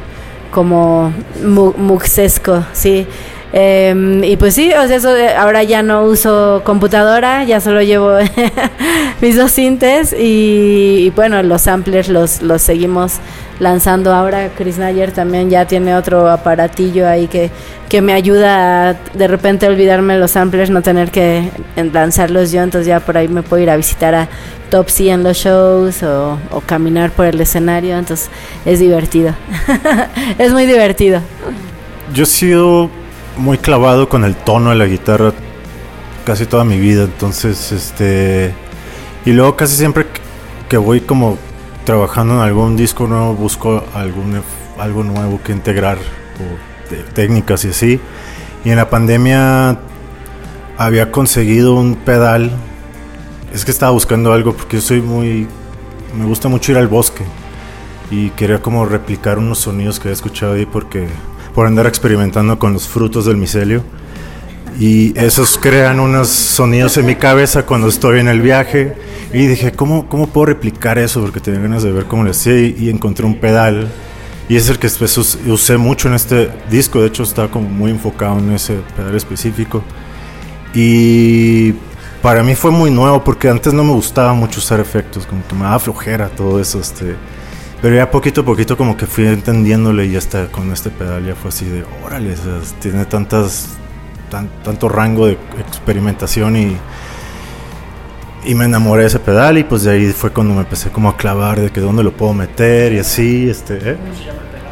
[0.52, 1.14] como
[1.44, 3.08] mu muxesco, sí.
[3.54, 8.18] Eh, y pues sí, o sea, eso, ahora ya no uso computadora, ya solo llevo
[9.22, 13.20] mis dos sintes y, y, bueno, los samplers los, los seguimos
[13.60, 14.50] lanzando ahora.
[14.56, 17.50] Chris Nayer también ya tiene otro aparatillo ahí que,
[17.88, 21.50] que me ayuda a de repente olvidarme los samplers, no tener que
[21.94, 24.28] lanzarlos yo, entonces ya por ahí me puedo ir a visitar a
[24.70, 28.30] Topsy en los shows o, o caminar por el escenario, entonces
[28.66, 29.34] es divertido.
[30.38, 31.22] es muy divertido.
[32.14, 32.90] Yo he sido
[33.38, 35.34] muy clavado con el tono de la guitarra
[36.26, 38.54] casi toda mi vida, entonces este
[39.26, 40.06] y luego casi siempre
[40.68, 41.38] que voy como
[41.86, 44.42] trabajando en algún disco nuevo busco algún
[44.78, 48.00] algo nuevo que integrar o técnicas y así.
[48.66, 49.80] Y en la pandemia
[50.78, 52.52] había conseguido un pedal.
[53.54, 55.48] Es que estaba buscando algo porque yo soy muy
[56.14, 57.24] me gusta mucho ir al bosque
[58.10, 61.08] y quería como replicar unos sonidos que había escuchado ahí porque
[61.58, 63.82] por andar experimentando con los frutos del micelio.
[64.80, 68.94] Y esos crean unos sonidos en mi cabeza cuando estoy en el viaje.
[69.34, 71.20] Y dije, ¿cómo, cómo puedo replicar eso?
[71.20, 73.88] Porque tenía ganas de ver cómo lo hacía y, y encontré un pedal.
[74.48, 77.02] Y es el que después us- usé mucho en este disco.
[77.02, 79.84] De hecho, estaba como muy enfocado en ese pedal específico.
[80.76, 81.72] Y
[82.22, 85.56] para mí fue muy nuevo porque antes no me gustaba mucho usar efectos, como que
[85.56, 86.80] me daba flojera todo eso.
[86.80, 87.16] Este,
[87.82, 91.36] pero ya poquito a poquito como que fui entendiéndole y hasta con este pedal ya
[91.36, 93.70] fue así de, órale, o sea, tiene tantas,
[94.30, 96.78] tan- tanto rango de experimentación y,
[98.46, 101.10] y me enamoré de ese pedal y pues de ahí fue cuando me empecé como
[101.10, 103.98] a clavar de que dónde lo puedo meter y así, este, ¿eh?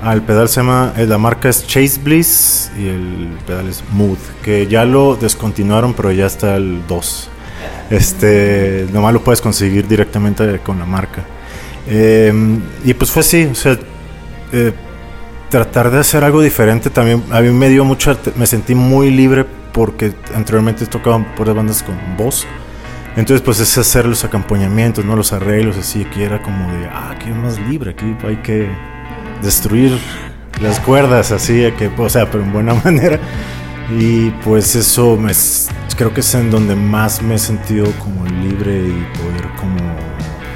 [0.03, 3.83] Ah, el pedal se llama, eh, la marca es Chase Bliss y el pedal es
[3.91, 7.29] Mood, que ya lo descontinuaron, pero ya está el 2.
[7.89, 11.23] Este, nomás lo puedes conseguir directamente con la marca.
[11.87, 12.33] Eh,
[12.83, 13.77] y pues fue así, o sea,
[14.51, 14.73] eh,
[15.49, 19.45] tratar de hacer algo diferente también, a mí me dio mucha, me sentí muy libre
[19.71, 22.45] porque anteriormente tocaba por bandas con voz.
[23.15, 25.15] Entonces, pues es hacer los acompañamientos, ¿no?
[25.15, 28.67] Los arreglos, así, que era como de, ah, aquí es más libre, aquí hay que
[29.41, 29.97] destruir
[30.61, 33.19] las cuerdas, así, que, o sea, pero en buena manera.
[33.97, 35.31] Y pues eso me,
[35.95, 39.34] creo que es en donde más me he sentido como libre y como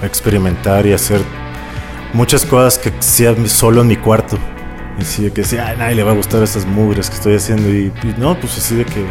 [0.04, 1.22] experimentar y hacer
[2.14, 4.38] muchas cosas que hacía solo en mi cuarto.
[4.98, 7.36] Y así de que sí, a nadie le va a gustar estas mugres que estoy
[7.36, 7.70] haciendo.
[7.70, 9.06] Y, y no, pues así de que,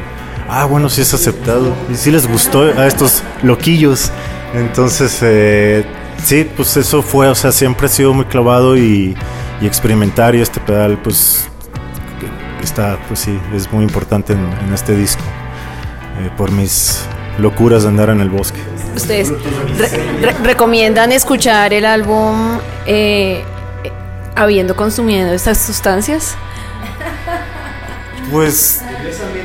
[0.48, 1.74] ah, bueno, sí es aceptado.
[1.90, 4.10] Y sí les gustó a estos loquillos.
[4.54, 5.84] Entonces, eh,
[6.22, 9.16] sí, pues eso fue, o sea, siempre he sido muy clavado y,
[9.62, 10.34] experimentar.
[10.34, 11.48] Y este pedal, pues,
[12.62, 15.22] está, pues sí, es muy importante en, en este disco.
[16.20, 17.00] eh, por mis
[17.38, 18.58] locuras de andar en el bosque.
[18.98, 19.30] ¿Ustedes
[19.78, 19.88] re-
[20.20, 23.42] re- recomiendan escuchar el álbum eh,
[24.36, 26.34] habiendo consumido estas sustancias?
[28.30, 28.82] Pues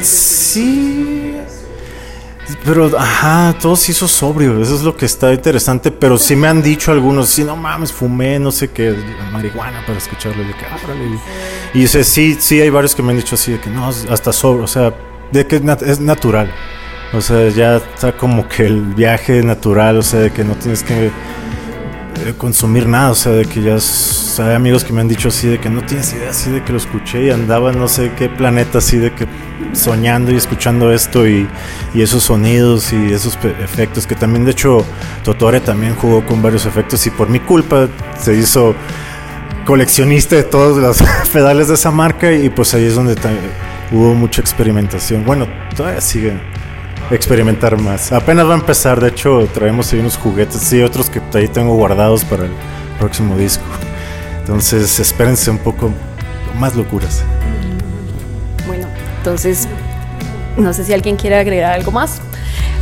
[0.02, 1.38] sí.
[2.66, 4.62] Pero, ajá, todo se hizo sobrio.
[4.62, 5.92] Eso es lo que está interesante.
[5.92, 8.94] Pero sí me han dicho algunos, sí, no mames, fumé, no sé qué,
[9.32, 10.44] marihuana para escucharlo.
[10.44, 11.20] Y que, "Ah, órale".
[11.74, 14.34] Y sea, sí, sí, hay varios que me han dicho así, de que no, hasta
[14.34, 14.66] sobrio.
[14.66, 14.94] O sea,
[15.32, 16.52] de que es natural.
[17.14, 20.82] O sea, ya está como que el viaje natural, o sea, de que no tienes
[20.82, 25.08] que eh, consumir nada, o sea, de que ya s- hay amigos que me han
[25.08, 27.88] dicho así, de que no tienes idea, así de que lo escuché y andaba no
[27.88, 29.28] sé qué planeta, así de que
[29.74, 31.48] soñando y escuchando esto y,
[31.94, 34.84] y esos sonidos y esos efectos, que también de hecho
[35.24, 37.88] Totore también jugó con varios efectos y por mi culpa
[38.20, 38.74] se hizo
[39.66, 40.98] coleccionista de todos los
[41.32, 43.16] pedales de esa marca y pues ahí es donde
[43.92, 45.24] hubo mucha experimentación.
[45.26, 46.34] Bueno, todavía sigue
[47.12, 48.12] experimentar más.
[48.12, 51.76] Apenas va a empezar, de hecho traemos ahí unos juguetes y otros que ahí tengo
[51.76, 52.52] guardados para el
[53.00, 53.64] próximo disco.
[54.40, 55.92] Entonces espérense un poco
[56.58, 57.24] más locuras.
[58.68, 58.88] Bueno,
[59.18, 59.68] entonces
[60.58, 62.22] no sé si alguien quiere agregar algo más.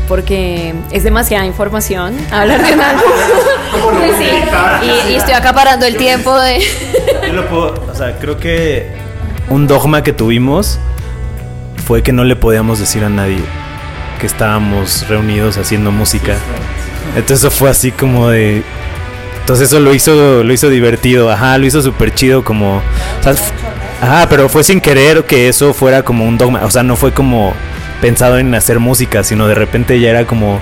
[0.08, 3.04] Porque es demasiada información hablar de un álbum.
[4.18, 4.28] Sí,
[4.84, 6.60] y, y estoy acaparando el tiempo de.
[7.26, 8.92] Yo lo puedo, o sea, creo que
[9.50, 10.80] un dogma que tuvimos
[11.86, 13.42] fue que no le podíamos decir a nadie
[14.22, 16.38] que estábamos reunidos haciendo música.
[17.16, 18.64] Entonces eso fue así como de
[19.42, 23.34] entonces eso lo hizo lo hizo divertido, ajá, lo hizo súper chido como o sea,
[24.00, 27.12] ajá, pero fue sin querer que eso fuera como un dogma, o sea, no fue
[27.12, 27.54] como
[28.00, 30.62] pensado en hacer música, sino de repente ya era como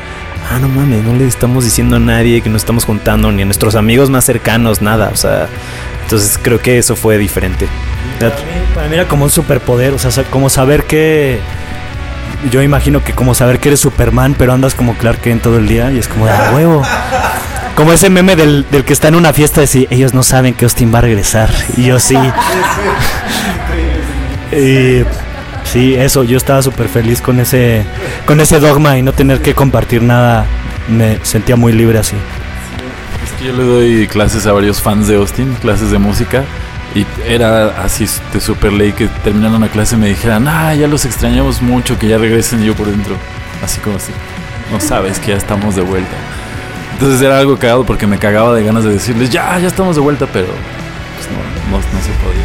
[0.52, 3.45] Ah, no mames, no le estamos diciendo a nadie que no estamos juntando, ni a
[3.45, 5.12] nuestros amigos más cercanos, nada.
[5.13, 5.48] O sea,
[6.04, 7.67] entonces creo que eso fue diferente.
[8.19, 8.41] Para mí,
[8.74, 11.39] para mí era como un superpoder, o sea, como saber que.
[12.52, 15.67] Yo imagino que como saber que eres Superman, pero andas como Clark Kent todo el
[15.67, 16.82] día y es como de "A huevo.
[17.75, 20.54] Como ese meme del, del que está en una fiesta de si ellos no saben
[20.54, 22.15] que Austin va a regresar y yo sí.
[24.52, 25.04] y
[25.65, 27.84] sí, eso, yo estaba súper feliz con ese,
[28.25, 30.45] con ese dogma y no tener que compartir nada.
[30.89, 32.15] Me sentía muy libre así.
[33.23, 36.43] Es que yo le doy clases a varios fans de Austin, clases de música.
[36.95, 41.06] Y era así de super ley que terminando una clase me dijeran, ah, ya los
[41.06, 43.15] extrañamos mucho, que ya regresen yo por dentro.
[43.63, 44.12] Así como así.
[44.71, 46.15] No sabes que ya estamos de vuelta.
[46.93, 50.02] Entonces era algo cagado porque me cagaba de ganas de decirles, ya, ya estamos de
[50.02, 52.43] vuelta, pero pues no, no, se podía.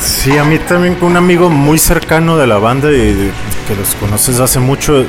[0.00, 3.32] Sí, a mí también con un amigo muy cercano de la banda y
[3.66, 5.04] que los conoces hace mucho,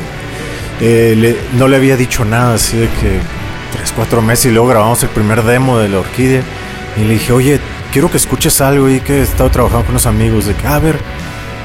[0.79, 3.19] eh, no le había dicho nada, así de que
[3.75, 6.41] tres, cuatro meses y luego grabamos el primer demo de la orquídea
[6.97, 7.59] y le dije, oye,
[7.91, 10.75] quiero que escuches algo y que he estado trabajando con unos amigos, de que, "Ah,
[10.75, 10.97] a ver,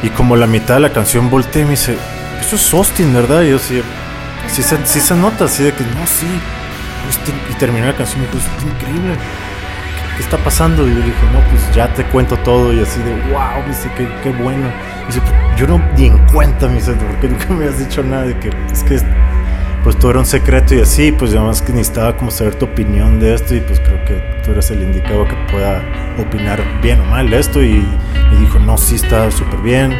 [0.02, 1.96] y como la mitad de la canción volteé y me dice,
[2.40, 3.42] eso es Austin, ¿verdad?
[3.42, 3.82] Y yo sí,
[4.48, 6.26] sí se, sí se nota, así de que, no, sí,
[7.06, 9.14] Austin", y terminé la canción y me dijo, "Es increíble.
[10.16, 10.82] ¿qué está pasando?
[10.84, 12.72] Y yo le dije, no, pues ya te cuento todo.
[12.72, 14.66] Y así de, wow, me dice, qué, qué bueno.
[15.04, 15.20] Y dice,
[15.56, 18.50] yo no ni en cuenta, me dice, porque nunca me has dicho nada de que
[18.72, 18.96] es que
[19.84, 23.20] pues todo era un secreto y así, pues además que necesitaba como saber tu opinión
[23.20, 25.82] de esto y pues creo que tú eres el indicado que pueda
[26.18, 27.84] opinar bien o mal esto y
[28.40, 29.92] dijo, no, sí está súper bien,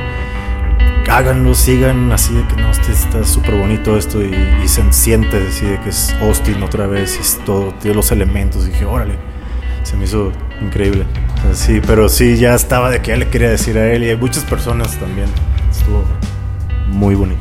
[1.08, 4.34] háganlo, sigan así de que no, este está súper bonito esto y,
[4.68, 8.66] se siente así de que es Austin otra vez y es todo, tiene los elementos
[8.66, 9.14] dije, órale,
[9.82, 11.04] se me hizo increíble.
[11.50, 14.16] O pero sí, ya estaba de que ya le quería decir a él y hay
[14.16, 15.28] muchas personas también,
[15.70, 16.04] estuvo
[16.88, 17.40] muy bonito.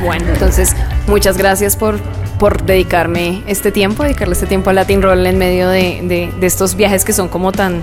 [0.00, 0.74] Bueno, entonces
[1.06, 1.98] muchas gracias por,
[2.38, 6.46] por dedicarme este tiempo, dedicarle este tiempo a Latin Roll en medio de, de- de
[6.46, 7.82] estos viajes que son como tan,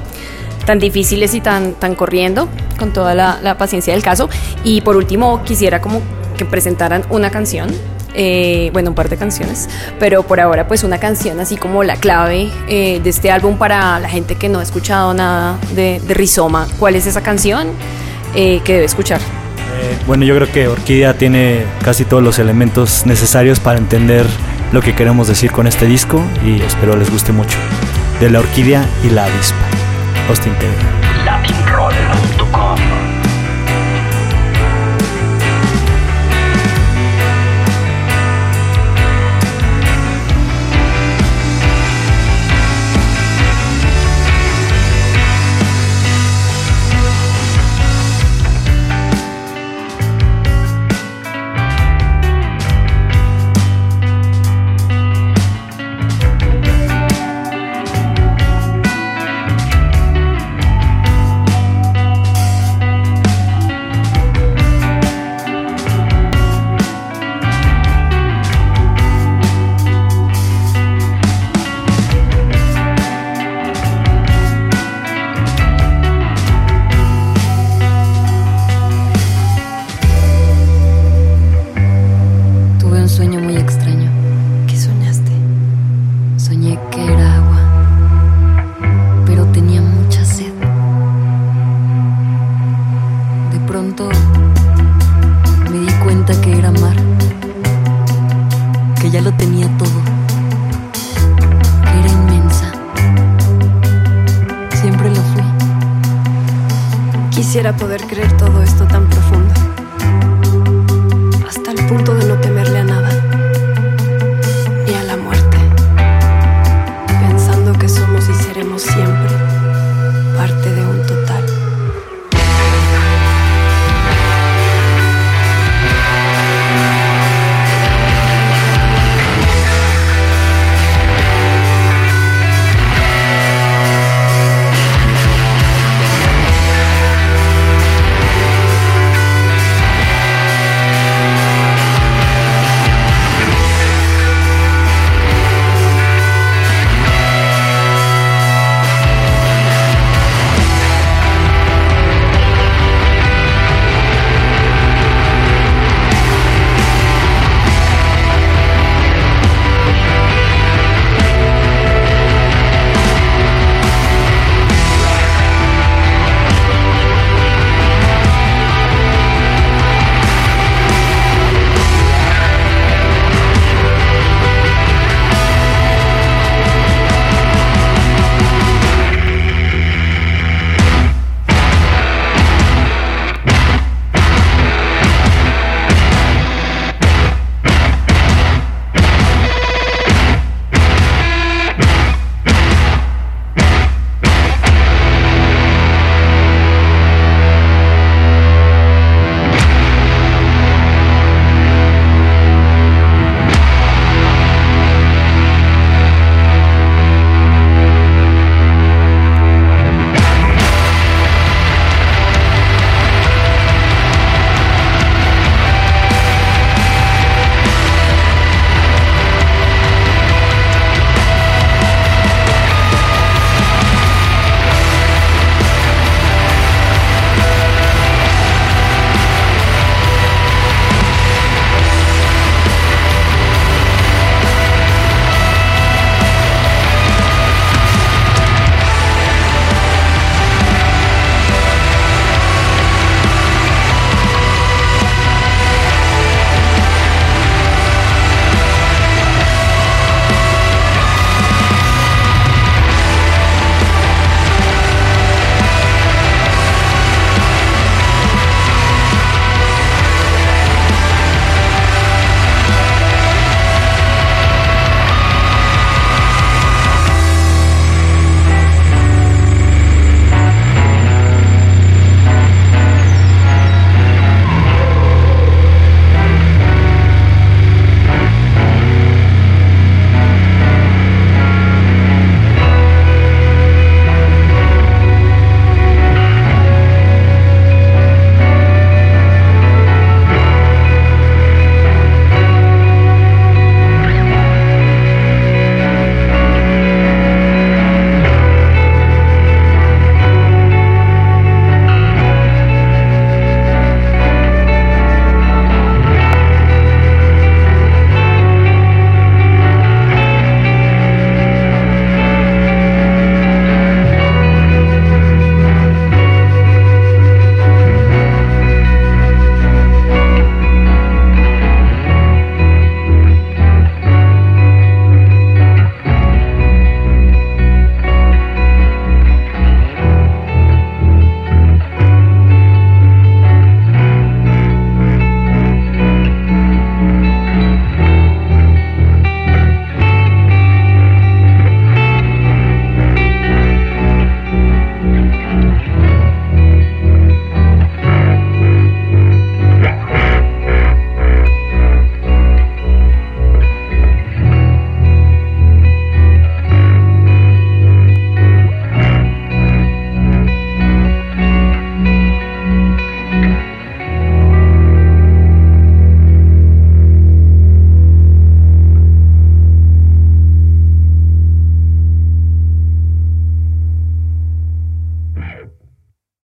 [0.65, 2.47] tan difíciles y tan, tan corriendo,
[2.79, 4.29] con toda la, la paciencia del caso.
[4.63, 6.01] Y por último, quisiera como
[6.37, 7.69] que presentaran una canción.
[8.17, 9.67] eh, bueno, un par de canciones,
[9.99, 13.99] pero por ahora pues una canción así como la clave eh, de este álbum para
[13.99, 16.65] la gente que no ha escuchado nada de, de Rizoma.
[16.79, 17.67] ¿Cuál es esa canción
[18.33, 19.19] eh, que debe escuchar?
[19.81, 24.25] Eh, bueno, yo creo que Orquídea tiene casi todos los elementos necesarios para entender
[24.71, 27.57] lo que queremos decir con este disco y espero les guste mucho.
[28.19, 29.55] De la orquídea y la avispa.
[30.29, 30.53] Austin.